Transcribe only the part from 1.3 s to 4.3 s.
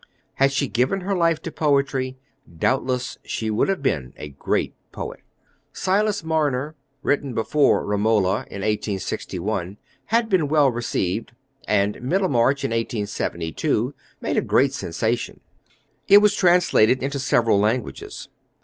to poetry, doubtless she would have been a